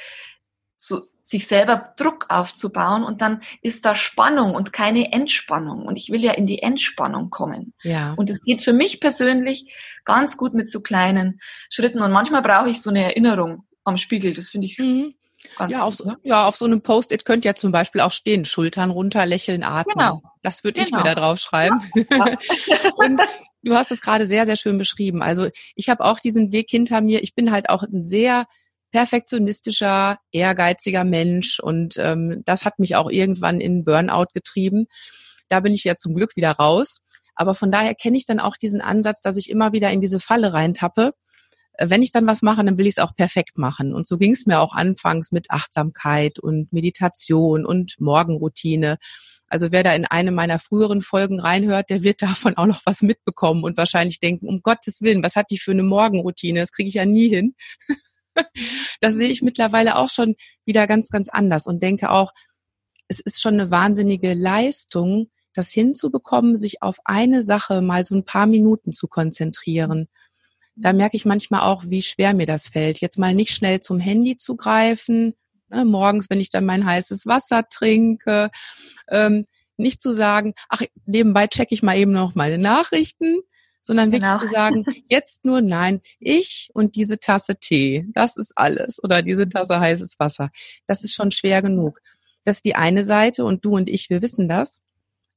[0.77, 5.87] so, sich selber Druck aufzubauen und dann ist da Spannung und keine Entspannung.
[5.87, 7.73] Und ich will ja in die Entspannung kommen.
[7.83, 8.13] Ja.
[8.15, 12.03] Und es geht für mich persönlich ganz gut mit so kleinen Schritten.
[12.03, 14.35] Und manchmal brauche ich so eine Erinnerung am Spiegel.
[14.35, 15.15] Das finde ich mhm.
[15.57, 16.19] Ganz ja, auf, so, ne?
[16.23, 19.95] ja, auf so einem Post-it könnte ja zum Beispiel auch stehen, Schultern runter, lächeln, atmen.
[19.95, 20.23] Genau.
[20.45, 20.87] Das würde genau.
[20.87, 21.15] ich mir genau.
[21.15, 21.81] da drauf schreiben.
[22.11, 22.37] Ja.
[22.97, 23.21] Und
[23.63, 25.23] du hast es gerade sehr, sehr schön beschrieben.
[25.23, 27.23] Also ich habe auch diesen Weg hinter mir.
[27.23, 28.45] Ich bin halt auch ein sehr
[28.93, 34.87] perfektionistischer, ehrgeiziger Mensch und ähm, das hat mich auch irgendwann in Burnout getrieben.
[35.49, 37.01] Da bin ich ja zum Glück wieder raus.
[37.35, 40.21] Aber von daher kenne ich dann auch diesen Ansatz, dass ich immer wieder in diese
[40.21, 41.13] Falle reintappe
[41.79, 43.95] wenn ich dann was mache, dann will ich es auch perfekt machen.
[43.95, 48.99] Und so ging es mir auch anfangs mit Achtsamkeit und Meditation und Morgenroutine.
[49.49, 53.03] Also wer da in eine meiner früheren Folgen reinhört, der wird davon auch noch was
[53.03, 56.61] mitbekommen und wahrscheinlich denken, um Gottes Willen, was hat die für eine Morgenroutine?
[56.61, 57.55] Das kriege ich ja nie hin.
[59.01, 62.33] das sehe ich mittlerweile auch schon wieder ganz, ganz anders und denke auch,
[63.09, 68.25] es ist schon eine wahnsinnige Leistung, das hinzubekommen, sich auf eine Sache mal so ein
[68.25, 70.09] paar Minuten zu konzentrieren
[70.77, 73.01] da merke ich manchmal auch, wie schwer mir das fällt.
[73.01, 75.35] Jetzt mal nicht schnell zum Handy zu greifen,
[75.75, 78.51] ne, morgens, wenn ich dann mein heißes Wasser trinke,
[79.09, 83.41] ähm, nicht zu sagen, ach, nebenbei checke ich mal eben noch meine Nachrichten,
[83.81, 84.39] sondern wirklich genau.
[84.39, 89.49] zu sagen, jetzt nur nein, ich und diese Tasse Tee, das ist alles oder diese
[89.49, 90.51] Tasse heißes Wasser.
[90.87, 92.01] Das ist schon schwer genug.
[92.45, 94.83] Das ist die eine Seite und du und ich, wir wissen das.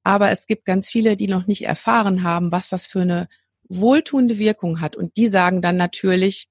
[0.03, 3.27] Aber es gibt ganz viele, die noch nicht erfahren haben, was das für eine
[3.67, 4.95] wohltuende Wirkung hat.
[4.95, 6.47] Und die sagen dann natürlich,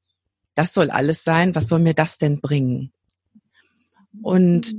[0.55, 2.93] das soll alles sein, was soll mir das denn bringen?
[4.23, 4.77] Und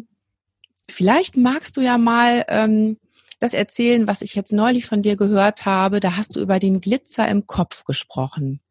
[0.89, 2.97] vielleicht magst du ja mal ähm,
[3.39, 5.99] das erzählen, was ich jetzt neulich von dir gehört habe.
[5.99, 8.61] Da hast du über den Glitzer im Kopf gesprochen.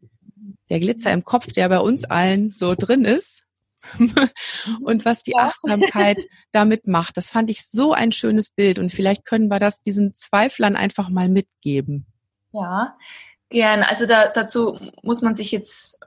[0.69, 3.43] Der Glitzer im Kopf, der bei uns allen so drin ist.
[4.83, 7.17] und was die Achtsamkeit damit macht.
[7.17, 11.09] Das fand ich so ein schönes Bild und vielleicht können wir das diesen Zweiflern einfach
[11.09, 12.05] mal mitgeben.
[12.53, 12.97] Ja,
[13.49, 13.83] Gern.
[13.83, 16.01] Also da, dazu muss man sich jetzt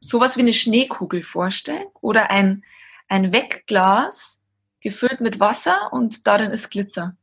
[0.00, 2.64] sowas wie eine Schneekugel vorstellen oder ein,
[3.10, 4.40] ein Wegglas
[4.80, 7.16] gefüllt mit Wasser und darin ist Glitzer.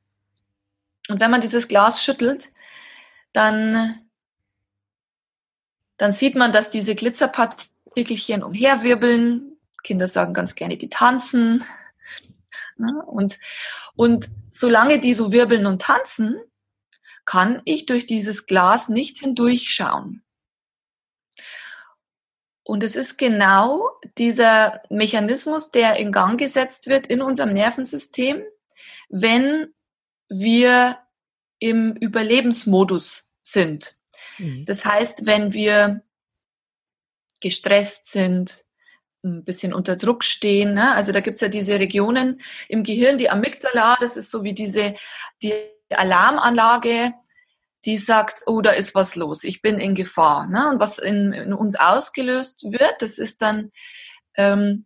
[1.08, 2.50] Und wenn man dieses Glas schüttelt,
[3.34, 4.08] dann,
[5.97, 9.58] dann sieht man, dass diese Glitzerpartikelchen umherwirbeln.
[9.84, 11.63] Kinder sagen ganz gerne, die tanzen.
[12.76, 13.02] Ne?
[13.06, 13.39] Und,
[13.95, 16.38] und solange die so wirbeln und tanzen,
[17.26, 20.21] kann ich durch dieses Glas nicht hindurchschauen.
[22.67, 28.43] Und es ist genau dieser Mechanismus, der in Gang gesetzt wird in unserem Nervensystem,
[29.08, 29.73] wenn
[30.27, 30.97] wir
[31.60, 33.95] im Überlebensmodus sind.
[34.38, 34.65] Mhm.
[34.65, 36.03] Das heißt, wenn wir
[37.39, 38.65] gestresst sind,
[39.23, 40.73] ein bisschen unter Druck stehen.
[40.73, 40.93] Ne?
[40.93, 44.95] Also da gibt's ja diese Regionen im Gehirn, die Amygdala, das ist so wie diese
[45.41, 45.53] die
[45.89, 47.13] Alarmanlage,
[47.88, 50.45] die sagt, oh, da ist was los, ich bin in Gefahr.
[50.47, 50.69] Ne?
[50.69, 53.71] Und was in, in uns ausgelöst wird, das ist dann
[54.36, 54.86] ähm,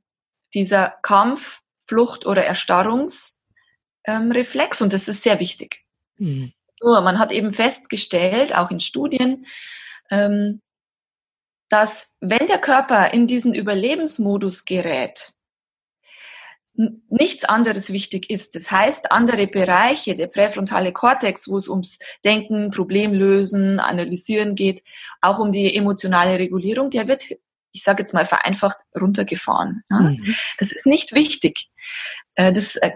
[0.54, 5.84] dieser Kampf, Flucht oder Erstarrungsreflex ähm, und das ist sehr wichtig.
[6.18, 6.54] Mhm.
[6.80, 9.46] Nur, man hat eben festgestellt, auch in Studien,
[10.12, 10.62] ähm,
[11.70, 15.34] dass wenn der Körper in diesen Überlebensmodus gerät,
[16.74, 18.56] nichts anderes wichtig ist.
[18.56, 24.84] Das heißt, andere Bereiche, der präfrontale Kortex, wo es ums Denken, Problemlösen, Analysieren geht,
[25.22, 27.26] auch um die emotionale Regulierung, der wird,
[27.72, 29.84] ich sage jetzt mal vereinfacht, runtergefahren.
[29.90, 30.36] Mhm.
[30.60, 31.70] Das ist nicht wichtig.
[32.36, 32.92] Äh, das äh,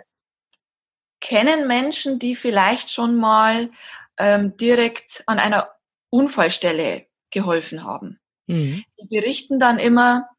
[1.20, 3.72] kennen Menschen, die vielleicht schon mal
[4.18, 5.70] ähm, direkt an einer
[6.10, 8.20] Unfallstelle geholfen haben.
[8.48, 8.84] Mhm.
[9.00, 10.30] Die berichten dann immer,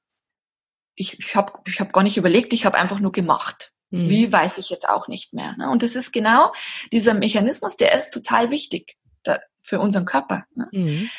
[0.97, 3.73] ich, ich habe ich hab gar nicht überlegt, ich habe einfach nur gemacht.
[3.91, 4.09] Mhm.
[4.09, 5.55] Wie weiß ich jetzt auch nicht mehr.
[5.57, 5.71] Ne?
[5.71, 6.53] Und das ist genau
[6.93, 10.47] dieser Mechanismus, der ist total wichtig da, für unseren Körper.
[10.55, 10.69] Ne?
[10.73, 11.11] Mhm.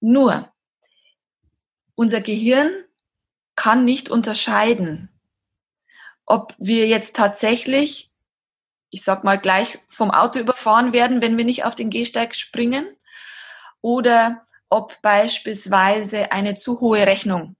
[0.00, 0.52] Nur,
[1.96, 2.70] unser Gehirn
[3.56, 5.08] kann nicht unterscheiden,
[6.24, 8.12] ob wir jetzt tatsächlich,
[8.90, 12.86] ich sag mal, gleich vom Auto überfahren werden, wenn wir nicht auf den Gehsteig springen,
[13.80, 17.56] oder ob beispielsweise eine zu hohe Rechnung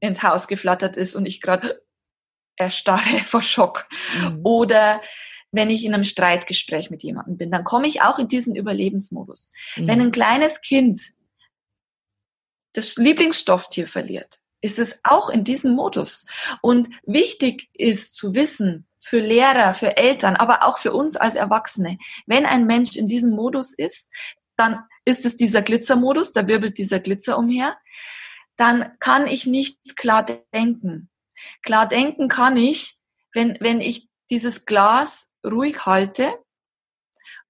[0.00, 1.82] ins Haus geflattert ist und ich gerade
[2.56, 3.88] erstarre vor Schock.
[4.20, 4.40] Mhm.
[4.44, 5.00] Oder
[5.50, 9.52] wenn ich in einem Streitgespräch mit jemandem bin, dann komme ich auch in diesen Überlebensmodus.
[9.76, 9.86] Mhm.
[9.86, 11.02] Wenn ein kleines Kind
[12.74, 16.26] das Lieblingsstofftier verliert, ist es auch in diesem Modus.
[16.60, 21.98] Und wichtig ist zu wissen, für Lehrer, für Eltern, aber auch für uns als Erwachsene,
[22.26, 24.10] wenn ein Mensch in diesem Modus ist,
[24.56, 27.78] dann ist es dieser Glitzermodus, da wirbelt dieser Glitzer umher
[28.58, 31.08] dann kann ich nicht klar denken.
[31.62, 32.96] Klar denken kann ich,
[33.32, 36.34] wenn, wenn ich dieses Glas ruhig halte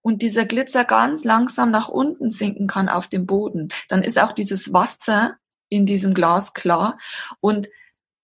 [0.03, 4.33] und dieser Glitzer ganz langsam nach unten sinken kann auf dem Boden, dann ist auch
[4.33, 5.39] dieses Wasser
[5.71, 6.99] in diesem Glas klar
[7.41, 7.69] und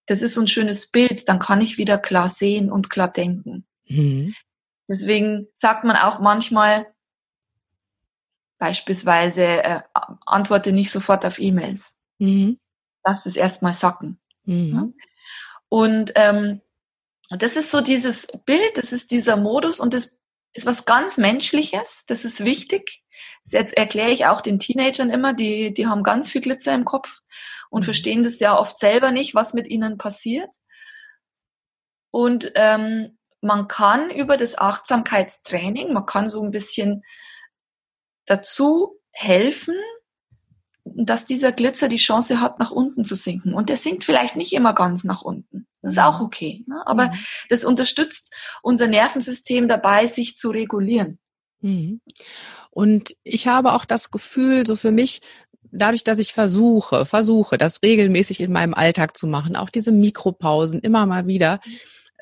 [0.06, 3.66] das ist so ein schönes Bild, dann kann ich wieder klar sehen und klar denken.
[3.86, 4.34] Mhm.
[4.86, 6.86] Deswegen sagt man auch manchmal,
[8.58, 9.80] beispielsweise, äh,
[10.26, 11.98] antworte nicht sofort auf E-Mails.
[12.18, 12.58] Mhm
[13.04, 14.18] lass das erstmal sacken.
[14.44, 14.94] Mhm.
[15.68, 16.60] Und ähm,
[17.30, 20.18] das ist so dieses Bild, das ist dieser Modus und das
[20.52, 23.02] ist was ganz Menschliches, das ist wichtig.
[23.50, 27.20] Das erkläre ich auch den Teenagern immer, die, die haben ganz viel Glitzer im Kopf
[27.70, 27.84] und mhm.
[27.84, 30.50] verstehen das ja oft selber nicht, was mit ihnen passiert.
[32.10, 37.02] Und ähm, man kann über das Achtsamkeitstraining, man kann so ein bisschen
[38.26, 39.74] dazu helfen,
[40.84, 43.54] dass dieser Glitzer die Chance hat, nach unten zu sinken.
[43.54, 45.66] Und der sinkt vielleicht nicht immer ganz nach unten.
[45.82, 46.26] Das ist auch mhm.
[46.26, 46.64] okay.
[46.66, 46.82] Ne?
[46.86, 47.18] Aber mhm.
[47.48, 51.18] das unterstützt unser Nervensystem dabei, sich zu regulieren.
[51.60, 52.00] Mhm.
[52.70, 55.20] Und ich habe auch das Gefühl, so für mich,
[55.62, 60.80] dadurch, dass ich versuche, versuche, das regelmäßig in meinem Alltag zu machen, auch diese Mikropausen
[60.80, 61.60] immer mal wieder,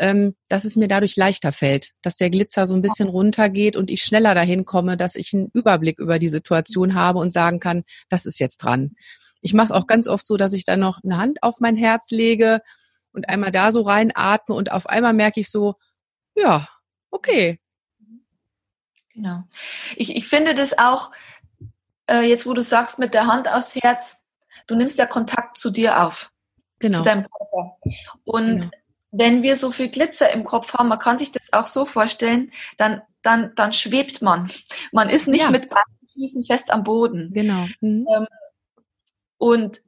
[0.03, 3.89] ähm, dass es mir dadurch leichter fällt, dass der Glitzer so ein bisschen runtergeht und
[3.89, 7.85] ich schneller dahin komme, dass ich einen Überblick über die Situation habe und sagen kann,
[8.09, 8.97] das ist jetzt dran.
[9.43, 11.77] Ich mache es auch ganz oft so, dass ich dann noch eine Hand auf mein
[11.77, 12.63] Herz lege
[13.13, 15.77] und einmal da so reinatme und auf einmal merke ich so,
[16.35, 16.67] ja,
[17.13, 17.61] okay.
[19.15, 19.45] Genau.
[19.95, 21.13] Ich, ich finde das auch,
[22.11, 24.25] äh, jetzt wo du sagst, mit der Hand aufs Herz,
[24.67, 26.33] du nimmst ja Kontakt zu dir auf.
[26.81, 26.99] Genau.
[26.99, 27.79] Zu deinem Körper.
[28.25, 28.82] Und genau
[29.13, 32.51] wenn wir so viel Glitzer im Kopf haben, man kann sich das auch so vorstellen,
[32.79, 34.51] dann, dann, dann schwebt man.
[34.91, 35.51] Man ist nicht ja.
[35.51, 37.31] mit beiden Füßen fest am Boden.
[37.33, 37.67] Genau.
[37.81, 38.07] Mhm.
[38.15, 38.27] Ähm,
[39.37, 39.81] und,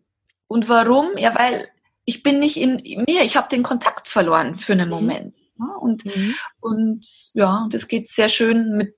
[0.47, 1.17] und warum?
[1.17, 1.67] Ja, weil
[2.05, 4.95] ich bin nicht in mir, ich habe den Kontakt verloren für einen mhm.
[4.95, 5.35] Moment.
[5.59, 6.35] Ja, und, mhm.
[6.61, 8.95] und ja, das geht sehr schön mit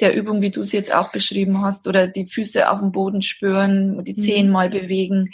[0.00, 3.22] der Übung, wie du es jetzt auch beschrieben hast, oder die Füße auf dem Boden
[3.22, 4.52] spüren, die Zehen mhm.
[4.52, 5.30] mal bewegen.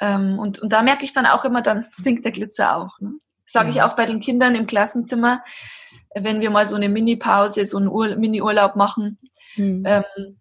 [0.00, 2.98] Ähm, und, und da merke ich dann auch immer, dann sinkt der Glitzer auch.
[2.98, 3.12] Ne?
[3.54, 5.44] Sage ich auch bei den Kindern im Klassenzimmer,
[6.14, 9.16] wenn wir mal so eine Mini-Pause, so einen Mini-Urlaub machen.
[9.54, 9.84] Mhm.
[9.86, 10.38] Ähm,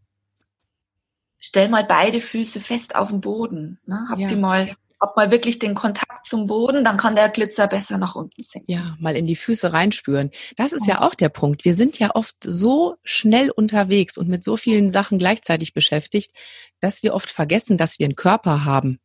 [1.37, 3.79] stell mal beide Füße fest auf den Boden.
[3.85, 4.07] Ne?
[4.09, 4.27] Habt ja.
[4.27, 8.15] die mal ob mal wirklich den Kontakt zum Boden, dann kann der Glitzer besser nach
[8.15, 8.71] unten sinken.
[8.71, 10.31] Ja, mal in die Füße reinspüren.
[10.55, 11.65] Das ist ja auch der Punkt.
[11.65, 16.31] Wir sind ja oft so schnell unterwegs und mit so vielen Sachen gleichzeitig beschäftigt,
[16.79, 18.99] dass wir oft vergessen, dass wir einen Körper haben.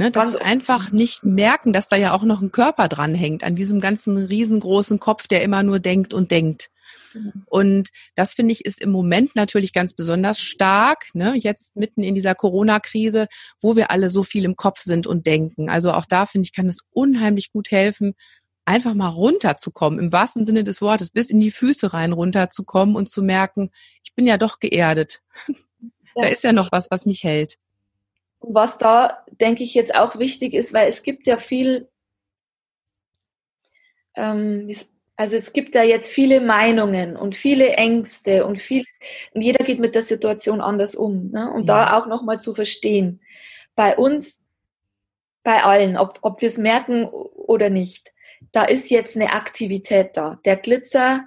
[0.00, 3.44] Ne, dass wir einfach nicht merken, dass da ja auch noch ein Körper dran hängt,
[3.44, 6.70] an diesem ganzen riesengroßen Kopf, der immer nur denkt und denkt.
[7.12, 7.42] Mhm.
[7.44, 11.34] Und das finde ich ist im Moment natürlich ganz besonders stark, ne?
[11.36, 13.28] jetzt mitten in dieser Corona-Krise,
[13.60, 15.68] wo wir alle so viel im Kopf sind und denken.
[15.68, 18.14] Also auch da finde ich, kann es unheimlich gut helfen,
[18.64, 23.06] einfach mal runterzukommen, im wahrsten Sinne des Wortes, bis in die Füße rein runterzukommen und
[23.06, 23.68] zu merken,
[24.02, 25.20] ich bin ja doch geerdet.
[26.16, 26.22] Ja.
[26.22, 27.56] Da ist ja noch was, was mich hält.
[28.40, 31.88] Was da, denke ich, jetzt auch wichtig ist, weil es gibt ja viel,
[34.16, 34.70] ähm,
[35.16, 38.84] also es gibt da jetzt viele Meinungen und viele Ängste und viel,
[39.34, 41.30] und jeder geht mit der Situation anders um.
[41.30, 41.50] Ne?
[41.50, 41.84] Und ja.
[41.84, 43.20] da auch nochmal zu verstehen,
[43.74, 44.42] bei uns,
[45.42, 48.12] bei allen, ob, ob wir es merken oder nicht,
[48.52, 50.38] da ist jetzt eine Aktivität da.
[50.44, 51.24] Der Glitzer,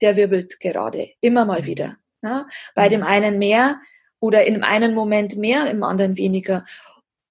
[0.00, 1.96] der wirbelt gerade, immer mal wieder.
[2.22, 2.46] Ne?
[2.74, 3.80] Bei dem einen mehr
[4.20, 6.64] oder in einem Moment mehr, im anderen weniger.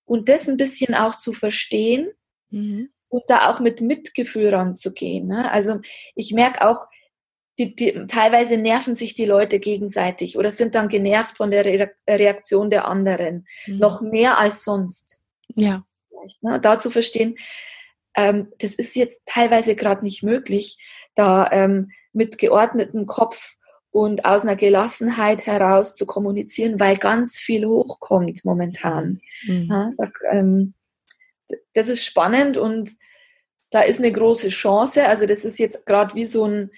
[0.05, 2.09] Und das ein bisschen auch zu verstehen.
[2.49, 5.27] Mhm und da auch mit Mitgefühl ranzugehen.
[5.27, 5.51] Ne?
[5.51, 5.79] Also
[6.15, 6.87] ich merke auch,
[7.57, 11.91] die, die, teilweise nerven sich die Leute gegenseitig oder sind dann genervt von der Re
[12.07, 13.47] Reaktion der anderen.
[13.65, 13.79] Mhm.
[13.79, 15.23] Noch mehr als sonst.
[15.55, 15.83] Ja.
[16.41, 16.59] Ne?
[16.61, 17.37] Da zu verstehen,
[18.15, 20.77] ähm, das ist jetzt teilweise gerade nicht möglich,
[21.15, 23.55] da ähm, mit geordnetem Kopf
[23.97, 29.19] und aus einer Gelassenheit heraus zu kommunizieren, weil ganz viel hochkommt momentan.
[29.47, 29.67] Mhm.
[29.71, 30.75] Ja, da, ähm,
[31.73, 32.91] das ist spannend und
[33.71, 35.07] da ist eine große Chance.
[35.07, 36.69] Also das ist jetzt gerade wie so ein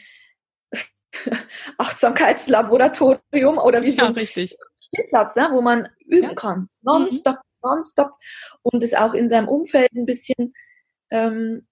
[1.78, 4.56] Achtsamkeitslaboratorium oder wie so ein richtig.
[4.82, 6.36] Spielplatz, ja, wo man üben ja.
[6.36, 6.70] kann.
[6.84, 7.70] Nonstop, mhm.
[7.70, 8.12] nonstop.
[8.62, 10.54] Und es auch in seinem Umfeld ein bisschen
[11.12, 11.68] ähm,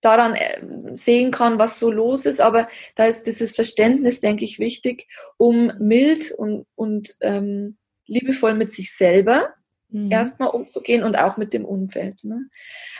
[0.00, 0.60] daran äh,
[0.92, 2.40] sehen kann, was so los ist.
[2.40, 8.72] Aber da ist dieses Verständnis, denke ich, wichtig, um mild und, und ähm, liebevoll mit
[8.72, 9.54] sich selber
[9.90, 10.10] mhm.
[10.10, 12.24] erstmal umzugehen und auch mit dem Umfeld.
[12.24, 12.46] Ne?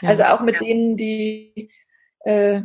[0.01, 0.09] Ja.
[0.09, 1.69] Also auch mit denen, die
[2.21, 2.61] äh,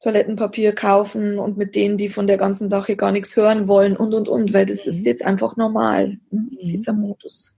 [0.00, 4.14] Toilettenpapier kaufen und mit denen, die von der ganzen Sache gar nichts hören wollen und
[4.14, 4.90] und und, weil das mhm.
[4.90, 6.48] ist jetzt einfach normal, ne?
[6.50, 6.68] Mhm.
[6.68, 7.57] dieser Modus.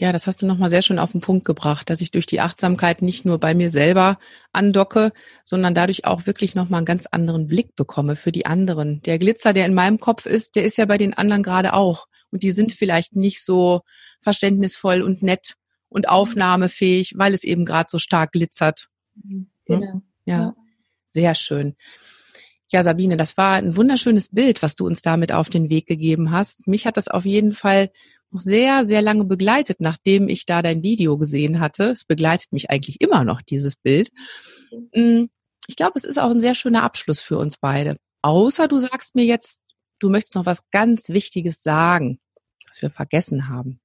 [0.00, 2.40] Ja, das hast du nochmal sehr schön auf den Punkt gebracht, dass ich durch die
[2.40, 4.18] Achtsamkeit nicht nur bei mir selber
[4.52, 5.12] andocke,
[5.44, 9.02] sondern dadurch auch wirklich nochmal einen ganz anderen Blick bekomme für die anderen.
[9.02, 12.08] Der Glitzer, der in meinem Kopf ist, der ist ja bei den anderen gerade auch
[12.32, 13.82] und die sind vielleicht nicht so
[14.20, 15.54] verständnisvoll und nett
[15.88, 18.88] und aufnahmefähig, weil es eben gerade so stark glitzert.
[19.22, 19.48] Mhm.
[19.66, 20.02] Genau.
[20.26, 20.54] Ja.
[21.06, 21.76] sehr schön.
[22.68, 26.32] Ja, Sabine, das war ein wunderschönes Bild, was du uns damit auf den Weg gegeben
[26.32, 26.66] hast.
[26.66, 27.90] Mich hat das auf jeden Fall
[28.40, 31.90] sehr, sehr lange begleitet, nachdem ich da dein Video gesehen hatte.
[31.90, 34.10] Es begleitet mich eigentlich immer noch, dieses Bild.
[34.94, 35.24] Mm,
[35.66, 37.96] ich glaube, es ist auch ein sehr schöner Abschluss für uns beide.
[38.22, 39.62] Außer du sagst mir jetzt,
[39.98, 42.18] du möchtest noch was ganz Wichtiges sagen
[42.74, 43.80] was wir vergessen haben?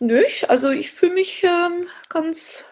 [0.00, 2.64] Nö, also ich fühle mich ähm, ganz,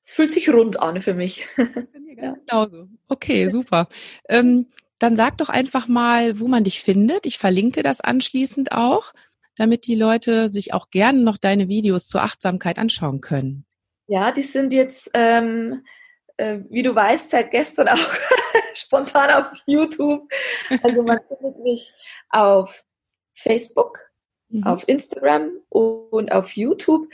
[0.00, 1.46] es fühlt sich rund an für mich.
[2.16, 2.34] ja.
[2.34, 2.88] Genauso.
[3.08, 3.88] Okay, super.
[4.28, 4.68] Ähm,
[5.02, 7.26] dann sag doch einfach mal, wo man dich findet.
[7.26, 9.12] Ich verlinke das anschließend auch,
[9.56, 13.66] damit die Leute sich auch gerne noch deine Videos zur Achtsamkeit anschauen können.
[14.06, 15.84] Ja, die sind jetzt, ähm,
[16.36, 17.98] äh, wie du weißt, seit gestern auch
[18.74, 20.30] spontan auf YouTube.
[20.82, 21.92] Also man findet mich
[22.30, 22.84] auf
[23.34, 23.98] Facebook,
[24.50, 24.64] mhm.
[24.64, 27.08] auf Instagram und auf YouTube.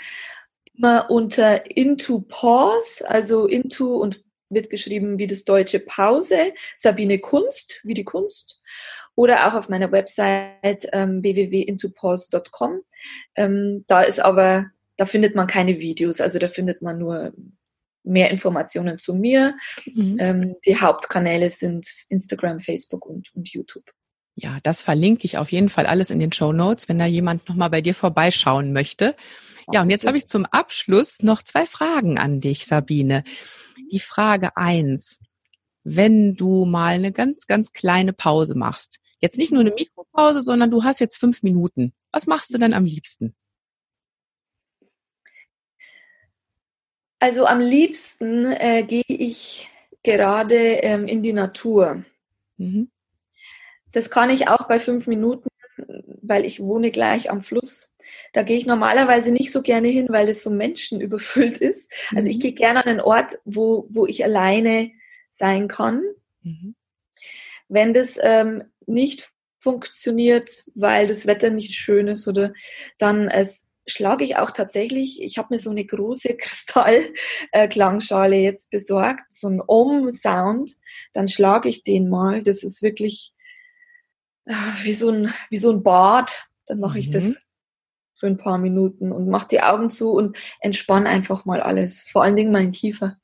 [0.75, 7.81] Immer unter Into Pause, also Into und wird geschrieben wie das deutsche Pause, Sabine Kunst,
[7.85, 8.61] wie die Kunst.
[9.15, 12.83] Oder auch auf meiner Website ähm, www.intopause.com.
[13.35, 17.33] Ähm, da ist aber, da findet man keine Videos, also da findet man nur
[18.05, 19.57] mehr Informationen zu mir.
[19.87, 20.17] Mhm.
[20.21, 23.85] Ähm, die Hauptkanäle sind Instagram, Facebook und, und YouTube.
[24.35, 27.49] Ja, das verlinke ich auf jeden Fall alles in den Show Notes, wenn da jemand
[27.49, 29.17] nochmal bei dir vorbeischauen möchte.
[29.73, 33.25] Ja, und jetzt habe ich zum Abschluss noch zwei Fragen an dich, Sabine.
[33.91, 35.21] Die Frage eins:
[35.85, 40.71] Wenn du mal eine ganz, ganz kleine Pause machst, jetzt nicht nur eine Mikropause, sondern
[40.71, 43.35] du hast jetzt fünf Minuten, was machst du dann am liebsten?
[47.21, 49.69] Also am liebsten äh, gehe ich
[50.03, 52.05] gerade ähm, in die Natur.
[52.59, 52.91] Mhm.
[53.91, 55.49] Das kann ich auch bei fünf Minuten,
[56.23, 57.93] weil ich wohne gleich am Fluss.
[58.33, 61.91] Da gehe ich normalerweise nicht so gerne hin, weil es so menschenüberfüllt ist.
[62.15, 62.41] Also ich mhm.
[62.41, 64.91] gehe gerne an einen Ort, wo, wo ich alleine
[65.31, 66.03] sein kann.
[66.43, 66.75] Mhm.
[67.69, 69.31] Wenn das ähm, nicht
[69.61, 72.53] funktioniert, weil das Wetter nicht schön ist oder
[72.97, 78.71] dann es schlage ich auch tatsächlich, ich habe mir so eine große Kristallklangschale äh, jetzt
[78.71, 80.73] besorgt, so ein Om-Sound,
[81.13, 82.43] dann schlage ich den mal.
[82.43, 83.33] Das ist wirklich
[84.45, 86.49] äh, wie, so ein, wie so ein Bad.
[86.67, 87.13] Dann mache ich mhm.
[87.13, 87.37] das
[88.19, 92.03] für ein paar Minuten und mache die Augen zu und entspanne einfach mal alles.
[92.03, 93.17] Vor allen Dingen meinen Kiefer.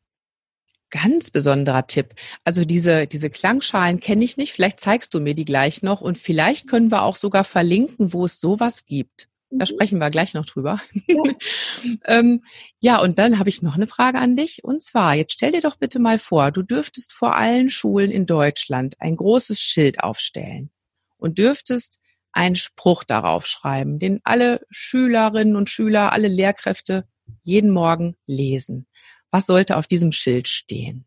[0.91, 2.15] Ganz besonderer Tipp.
[2.45, 4.53] Also diese, diese Klangschalen kenne ich nicht.
[4.53, 8.25] Vielleicht zeigst du mir die gleich noch und vielleicht können wir auch sogar verlinken, wo
[8.25, 9.29] es sowas gibt.
[9.51, 9.67] Da mhm.
[9.67, 10.81] sprechen wir gleich noch drüber.
[11.09, 11.23] Ja,
[12.05, 12.45] ähm,
[12.81, 14.63] ja und dann habe ich noch eine Frage an dich.
[14.63, 18.27] Und zwar, jetzt stell dir doch bitte mal vor, du dürftest vor allen Schulen in
[18.27, 20.71] Deutschland ein großes Schild aufstellen
[21.17, 21.99] und dürftest
[22.35, 27.05] einen Spruch darauf schreiben, den alle Schülerinnen und Schüler, alle Lehrkräfte
[27.43, 28.87] jeden Morgen lesen.
[29.31, 31.07] Was sollte auf diesem Schild stehen?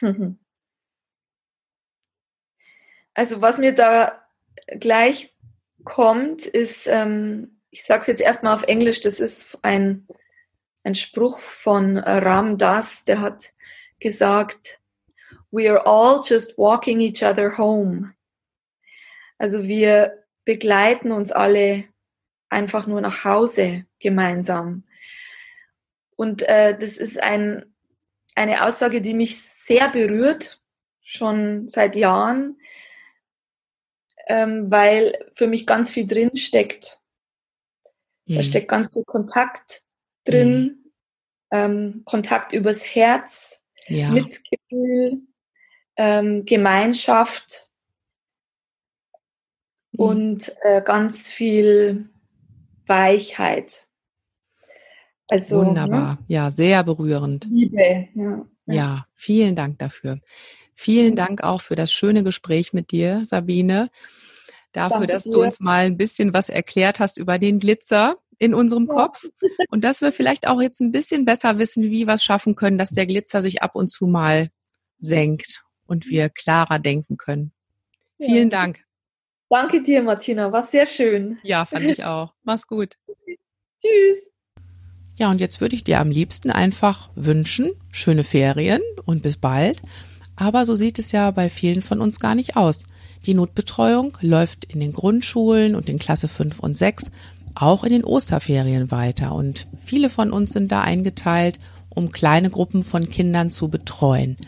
[3.14, 4.22] Also was mir da
[4.80, 5.36] gleich
[5.84, 10.08] kommt, ist, ähm, ich sage es jetzt erstmal auf Englisch, das ist ein,
[10.82, 13.52] ein Spruch von Ram Das, der hat
[14.00, 14.80] gesagt,
[15.50, 18.14] We are all just walking each other home.
[19.42, 21.86] Also wir begleiten uns alle
[22.48, 24.84] einfach nur nach Hause gemeinsam.
[26.14, 27.74] Und äh, das ist ein,
[28.36, 30.62] eine Aussage, die mich sehr berührt,
[31.00, 32.56] schon seit Jahren,
[34.28, 37.00] ähm, weil für mich ganz viel drin steckt.
[38.26, 38.36] Mhm.
[38.36, 39.82] Da steckt ganz viel Kontakt
[40.22, 40.92] drin, mhm.
[41.50, 44.08] ähm, Kontakt übers Herz, ja.
[44.12, 45.22] Mitgefühl,
[45.96, 47.71] ähm, Gemeinschaft.
[50.02, 52.08] Und äh, ganz viel
[52.86, 53.86] Weichheit.
[55.28, 56.18] Also, Wunderbar, ne?
[56.28, 57.46] ja, sehr berührend.
[57.50, 58.44] Liebe, ja.
[58.66, 60.20] Ja, vielen Dank dafür.
[60.74, 63.90] Vielen Dank auch für das schöne Gespräch mit dir, Sabine.
[64.72, 65.32] Dafür, Danke dass dir.
[65.32, 68.94] du uns mal ein bisschen was erklärt hast über den Glitzer in unserem ja.
[68.94, 69.24] Kopf
[69.70, 72.78] und dass wir vielleicht auch jetzt ein bisschen besser wissen, wie wir es schaffen können,
[72.78, 74.48] dass der Glitzer sich ab und zu mal
[74.98, 77.52] senkt und wir klarer denken können.
[78.18, 78.26] Ja.
[78.26, 78.84] Vielen Dank.
[79.52, 80.50] Danke dir, Martina.
[80.50, 81.36] War sehr schön.
[81.42, 82.32] Ja, fand ich auch.
[82.42, 82.96] Mach's gut.
[83.82, 84.30] Tschüss.
[85.16, 89.82] Ja, und jetzt würde ich dir am liebsten einfach wünschen, schöne Ferien und bis bald.
[90.36, 92.84] Aber so sieht es ja bei vielen von uns gar nicht aus.
[93.26, 97.10] Die Notbetreuung läuft in den Grundschulen und in Klasse 5 und 6
[97.54, 101.58] auch in den Osterferien weiter und viele von uns sind da eingeteilt,
[101.90, 104.38] um kleine Gruppen von Kindern zu betreuen.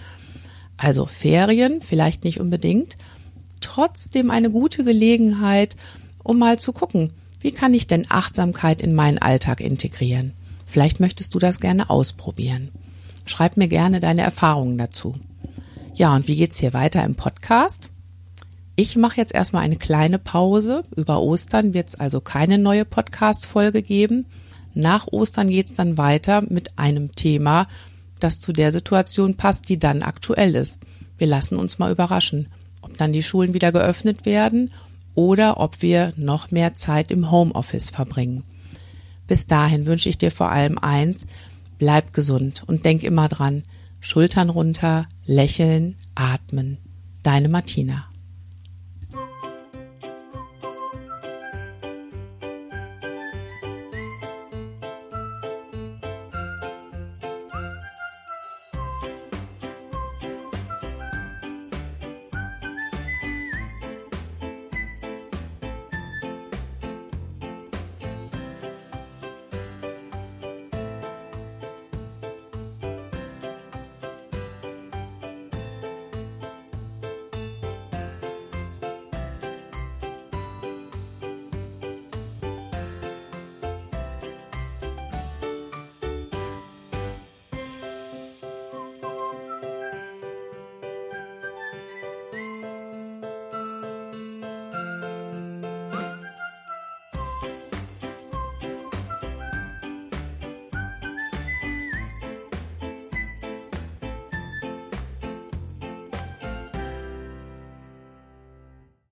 [0.79, 2.97] Also Ferien vielleicht nicht unbedingt,
[3.65, 5.77] trotzdem eine gute Gelegenheit,
[6.23, 10.33] um mal zu gucken, wie kann ich denn Achtsamkeit in meinen Alltag integrieren?
[10.65, 12.71] Vielleicht möchtest du das gerne ausprobieren.
[13.27, 15.15] Schreib mir gerne deine Erfahrungen dazu.
[15.95, 17.91] Ja, und wie geht's hier weiter im Podcast?
[18.77, 20.83] Ich mache jetzt erstmal eine kleine Pause.
[20.97, 24.27] Über Ostern wird es also keine neue Podcast-Folge geben.
[24.75, 27.69] Nach Ostern geht's dann weiter mit einem Thema,
[28.19, 30.81] das zu der Situation passt, die dann aktuell ist.
[31.19, 32.49] Wir lassen uns mal überraschen,
[32.97, 34.71] dann die Schulen wieder geöffnet werden
[35.15, 38.43] oder ob wir noch mehr Zeit im Homeoffice verbringen.
[39.27, 41.27] Bis dahin wünsche ich dir vor allem eins,
[41.79, 43.63] bleib gesund und denk immer dran,
[44.01, 46.79] Schultern runter, lächeln, atmen.
[47.23, 48.07] Deine Martina.